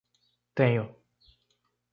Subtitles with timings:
[0.57, 0.87] Tenho